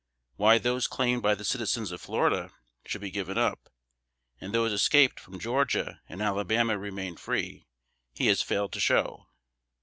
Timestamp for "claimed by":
0.87-1.35